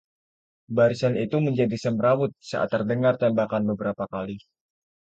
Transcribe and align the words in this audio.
barisan 0.75 1.13
itu 1.25 1.37
menjadi 1.47 1.75
semrawut 1.83 2.31
saat 2.49 2.67
terdengar 2.73 3.13
tembakan 3.21 3.63
beberapa 3.69 4.03
kali 4.13 4.37